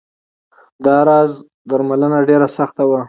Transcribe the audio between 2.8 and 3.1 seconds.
وه.